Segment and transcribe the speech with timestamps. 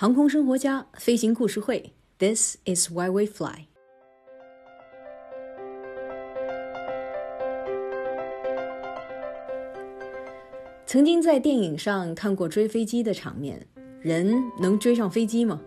[0.00, 3.66] 航空生活家飞行故事会，This is why we fly。
[10.86, 13.66] 曾经在电影上看过追飞机的场面，
[14.00, 15.60] 人能追上飞机吗？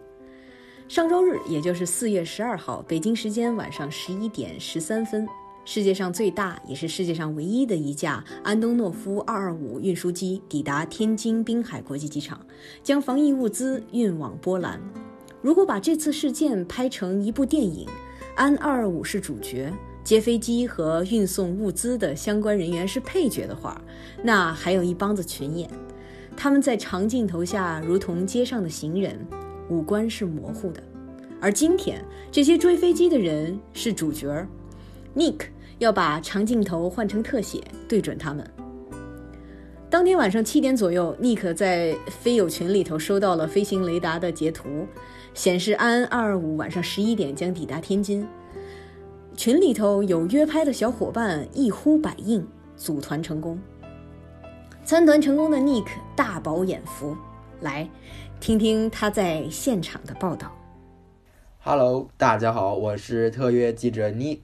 [0.88, 5.28] 上周日，也就是四月十二号，北京时间晚上十一点十三分。
[5.64, 12.44] 世界上最大也是世界上唯一的一架安东诺夫二二五运输机抵达天津滨海国际机场，
[12.84, 14.82] 将防疫物资运往波兰。
[15.42, 17.88] 如果把这次事件拍成一部电影，
[18.36, 19.72] 安二二五是主角，
[20.04, 23.80] 接飞机和运送物资的相关人员是配角的话，
[24.24, 25.70] 那还有一帮子群演，
[26.36, 29.20] 他们在长镜头下如同街上的行人，
[29.70, 30.82] 五官是模糊的。
[31.40, 34.48] 而今天，这些追飞机的人是主角。
[35.14, 35.48] Nick
[35.82, 38.48] 要把长镜头换成特写，对准他们。
[39.90, 44.86] 当天晚上七点左右，Nick 在飞友群里头收到了飞行雷达的截图，
[45.34, 48.28] 显示安二二五晚上十一点将抵达天津。
[49.36, 53.60] 群里头有约拍的小伙伴一呼百应，组团成功。
[54.84, 57.18] 参团成功的 Nick 大饱眼福，
[57.62, 57.90] 来
[58.40, 60.56] 听听他在现场的报道。
[61.58, 64.42] Hello，大家好，我是特约记者 Nick。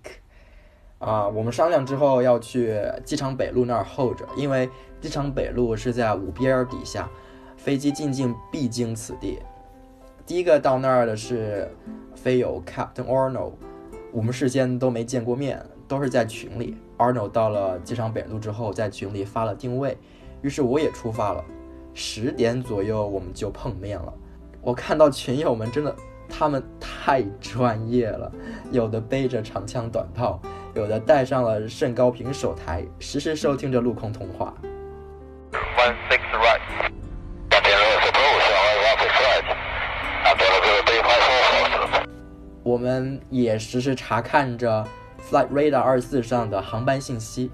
[1.00, 4.68] 啊，我们商量之后要去机场北路那儿候着，因为
[5.00, 7.08] 机场北路是在五边儿底下，
[7.56, 9.40] 飞机进境必经此地。
[10.26, 11.72] 第一个到那儿的是
[12.16, 13.54] 飞友 Captain Arnold，
[14.12, 16.76] 我们事先都没见过面，都是在群里。
[16.98, 19.96] Arnold 到了机场北路之后，在群里发了定位，
[20.42, 21.46] 于是我也出发了。
[21.94, 24.12] 十点左右我们就碰面了，
[24.62, 25.96] 我看到群友们真的，
[26.28, 28.32] 他们太专业了，
[28.72, 30.42] 有的背着长枪短炮。
[30.78, 34.54] 有的带上了甚高频手台，实时收听着陆空通话。
[42.62, 44.86] 我们也实时查看着
[45.32, 47.50] Flight Radar 二四上的航班信息，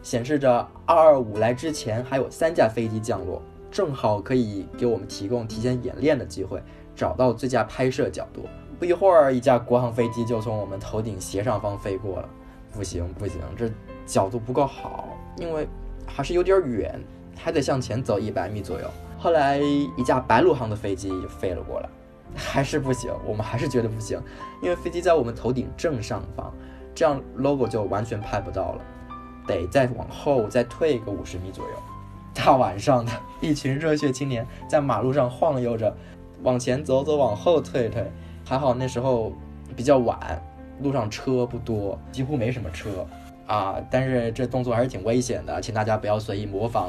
[0.00, 3.42] 显示着二二五来之前还有三架飞机降落，
[3.72, 6.62] 正好可以给我们提供提前演练的机会，
[6.94, 8.46] 找到最佳拍摄角度。
[8.78, 12.28] 不一会儿，一架国航飞机就从我们头顶斜上方飞过了。
[12.72, 13.70] 不行不行，这
[14.04, 15.66] 角度不够好，因为
[16.06, 17.00] 还是有点远，
[17.34, 18.86] 还得向前走一百米左右。
[19.18, 21.88] 后来一架白鹿航的飞机就飞了过来，
[22.36, 24.20] 还是不行，我们还是觉得不行，
[24.62, 26.52] 因为飞机在我们头顶正上方，
[26.94, 28.82] 这样 logo 就完全拍不到了，
[29.46, 31.70] 得再往后再退个五十米左右。
[32.34, 35.96] 大晚上的，一群热血青年在马路上晃悠着，
[36.42, 38.06] 往前走走，往后退退。
[38.48, 39.32] 还好那时候
[39.74, 40.40] 比较晚，
[40.80, 43.04] 路上车不多，几乎没什么车
[43.48, 43.74] 啊。
[43.90, 46.88] 但是这动作还是挺危险的，请大家不要随意模仿。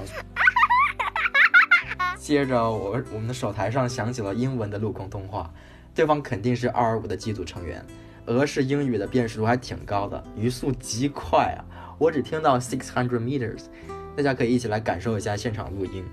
[2.15, 5.51] 接着，我我们的手台上响起了英文的陆空通话，
[5.95, 7.83] 对方肯定是二二五的机组成员，
[8.27, 11.65] 俄式英语的辨识度还挺高的，语速极快啊！
[11.97, 13.63] 我只听到 six hundred meters，
[14.15, 16.05] 大家可以一起来感受一下现场录音。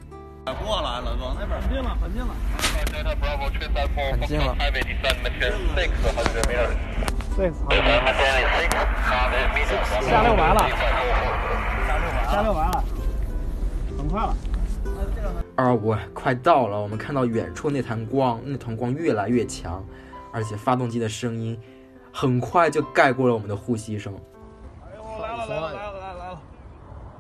[0.65, 2.35] 过来了，往那边很近了，很近了，
[4.13, 4.57] 很近了。
[10.09, 10.69] 下六完了，
[12.31, 12.83] 下六完了，
[13.99, 14.35] 很快了。
[15.55, 19.85] 二五快到了，我们看到远处那团光，那团光越来越强，
[20.33, 21.61] 而且发动机的声音
[22.11, 24.15] 很快就盖过了我们的呼吸声。
[24.83, 26.41] 哎呦，来了来了来了来了来了！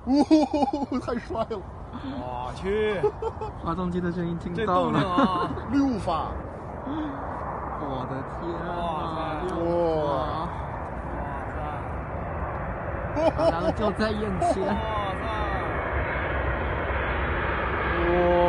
[0.07, 1.61] 呜，太帅了！
[2.03, 3.01] 我去，
[3.65, 5.51] 发动机的声音听到了，啊！
[5.73, 6.29] 六发，
[7.81, 8.69] 我的天啊！
[8.75, 9.69] 哇塞哇
[13.15, 14.73] 塞， 然后就在眼前，哇
[15.23, 15.25] 塞！
[18.11, 18.44] 哇！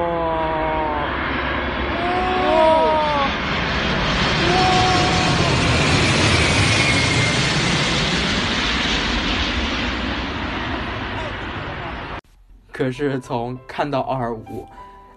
[12.75, 14.67] 可是从看到二二五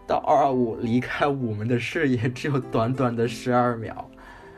[0.06, 4.08] 到二二五离开我们的视野，只有短短的十二秒，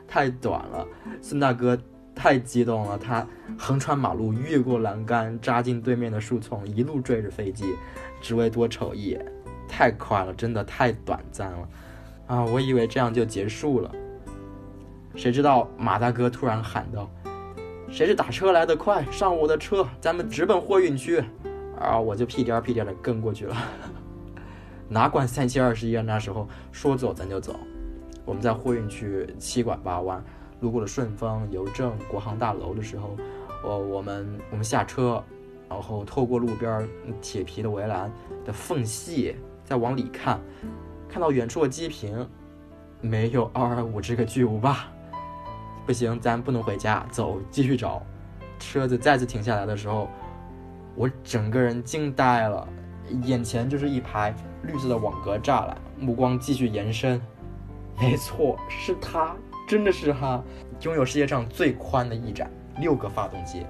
[0.06, 0.86] 太短了。
[1.22, 1.78] 孙大哥
[2.14, 3.26] 太激动了，他
[3.58, 7.74] 横穿马路，越过栏杆，扎进对面的树丛，一路追着飞机，
[8.20, 9.24] 只为多瞅一眼。
[9.66, 11.68] 太快了，真的太短暂了
[12.26, 12.44] 啊！
[12.44, 13.90] 我以为这样就结束了，
[15.16, 17.10] 谁知道马大哥突然喊道
[17.90, 18.76] ：“谁是打车来的？
[18.76, 21.24] 快上我的车，咱们直奔货运区。”
[21.80, 23.56] 啊，我就屁颠儿屁颠儿的跟过去了，
[24.86, 26.02] 哪管三七二十一啊！
[26.02, 27.56] 那时候说走咱就走。
[28.26, 30.22] 我们在货运区七拐八弯，
[30.60, 33.16] 路过了顺丰、邮政、国航大楼的时候，
[33.64, 35.24] 我我们我们下车，
[35.70, 36.86] 然后透过路边
[37.22, 38.12] 铁皮的围栏
[38.44, 39.34] 的缝隙，
[39.64, 40.38] 再往里看，
[41.08, 42.28] 看到远处的机坪，
[43.00, 44.84] 没有二二五这个巨无霸。
[45.86, 48.02] 不行，咱不能回家，走，继续找。
[48.58, 50.08] 车子再次停下来的时候，
[51.00, 52.68] 我整个人惊呆了，
[53.22, 57.18] 眼前就是一排绿色的网格栅栏，目光继续延伸。
[57.98, 59.34] 没错，是它，
[59.66, 60.42] 真的是它，
[60.82, 63.64] 拥有世界上最宽的翼展，六个发动机，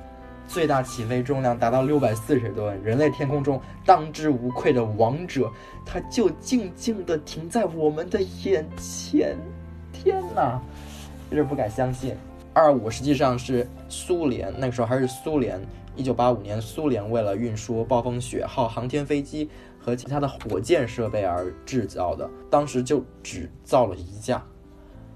[0.49, 5.49] 最大起飞重量达到六百四十吨，人类天空中当之无愧的王者，
[5.87, 9.39] 它就静静地停在我们的眼前。
[9.93, 10.61] 天哪，
[11.31, 12.17] 有点不敢相信。
[12.53, 15.61] 二五实际上是苏联那个时候还是苏联，
[15.95, 19.49] 一九八五年苏联为了运输暴风雪号航天飞机
[19.79, 24.43] 和其他的火箭设备而制造的，当时就只造了一架。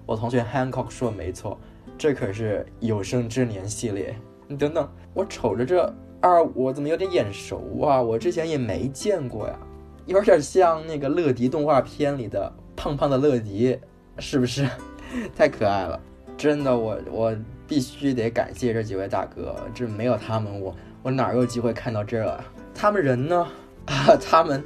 [0.07, 1.59] 我同学 Hancock 说没错，
[1.99, 4.15] 这可是有生之年系列。
[4.47, 8.01] 你等等，我瞅着这二五怎么有点眼熟啊？
[8.01, 9.59] 我之前也没见过呀，
[10.07, 13.77] 有点像那个乐迪动画片里的胖胖的乐迪，
[14.19, 14.69] 是不是？
[15.35, 16.01] 太可爱了。
[16.37, 17.37] 真的，我我
[17.67, 22.45] 必须得感谢这几位大哥，这没有他们，我我哪有机会看到这啊？
[22.75, 23.47] 他们人呢？
[23.87, 24.63] 啊， 他们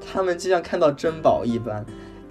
[0.00, 1.84] 他们就像看到珍宝一般，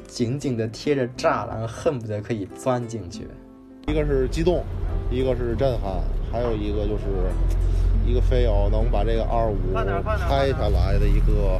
[0.08, 3.28] 紧紧地贴着栅栏，恨不得可以钻进去。
[3.88, 4.64] 一个是激动，
[5.10, 6.02] 一个是震撼，
[6.32, 7.04] 还有一个就是
[8.06, 11.60] 一个飞友能把这个二五拍下来的一个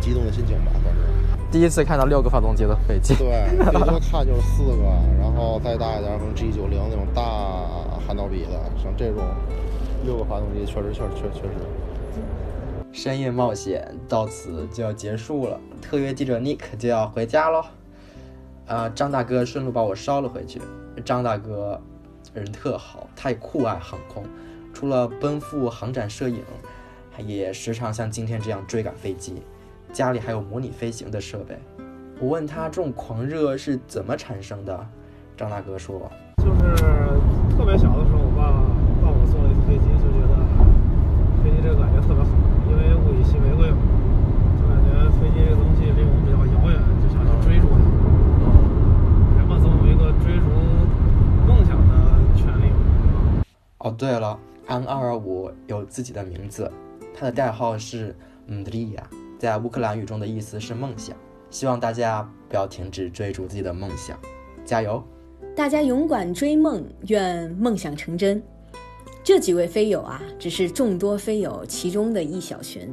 [0.00, 1.17] 激动的心情吧，算是。
[1.50, 4.82] 第一次看到六个发动机的飞机，对，最多看就是四个，
[5.18, 7.22] 然后再大一点，可能 G 九零那种大
[8.06, 8.50] 汉道比的，
[8.82, 9.24] 像这种
[10.04, 11.54] 六个发动机，确实确实确确实。
[12.92, 17.64] 深夜冒险到此就要结束了，特约记者 Nick 就要回家喽。
[18.66, 20.60] 啊，张大哥顺路把我捎了回去。
[21.02, 21.80] 张大哥
[22.34, 24.22] 人特好，他也酷爱航空，
[24.74, 26.42] 除了奔赴航展摄影，
[27.16, 29.42] 他也时常像今天这样追赶飞机。
[29.92, 31.58] 家里还有模拟飞行的设备。
[32.20, 34.86] 我问他这种狂热是怎么产生的，
[35.36, 36.10] 张大哥说，
[36.42, 36.74] 就是
[37.56, 40.34] 特别小的时候，我爸爸我坐了一次飞机，就觉得
[41.42, 42.30] 飞机这个感觉特别好，
[42.68, 43.78] 因为物以稀为贵嘛，
[44.58, 47.86] 就感觉飞机这个东西离我们比较遥远，就想去追逐它。
[49.38, 50.50] 人们总有一个追逐
[51.46, 51.94] 梦想的
[52.34, 52.70] 权利。
[53.78, 54.36] 哦，对了，
[54.66, 56.70] 安二二五有自己的名字，
[57.14, 58.14] 它的代号是
[58.46, 59.02] 姆德利亚。
[59.38, 61.16] 在乌克兰语中的意思是梦想，
[61.48, 64.18] 希望大家不要停止追逐自己的梦想，
[64.64, 65.02] 加油！
[65.54, 68.42] 大家勇敢追梦，愿梦想成真。
[69.22, 72.92] 这几位飞友啊，只是众多飞友其中的一小群。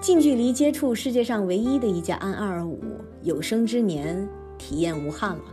[0.00, 2.80] 近距离接触世界上唯一的一架安二二五，
[3.22, 4.28] 有生之年
[4.58, 5.44] 体验无憾了。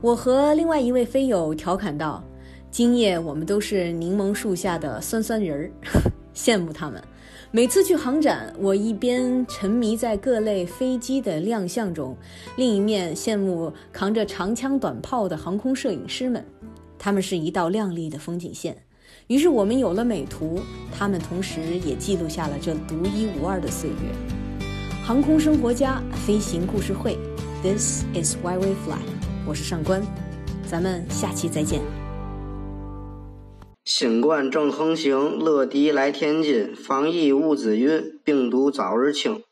[0.00, 2.22] 我和另外一位飞友调侃道
[2.70, 5.70] ：“今夜我们都是柠檬树下的酸酸人儿，
[6.34, 7.02] 羡慕他们。”
[7.52, 12.16] 每次去航展，我一边沉迷在各类飞机的亮相中，
[12.54, 16.44] 另一面羡慕扛着长枪短炮的航空摄影师们，
[16.96, 18.76] 他们是一道亮丽的风景线。
[19.26, 20.60] 于是我们有了美图，
[20.96, 23.96] 他们同时也记录下了这独一无二的岁月。
[25.04, 27.18] 航空生活家飞行故事会
[27.64, 29.02] ，This is why we fly。
[29.44, 30.00] 我是上官，
[30.68, 31.80] 咱们下期再见。
[33.92, 39.42] 新冠正横行，乐迪来天津，防疫物资运，病毒早日清。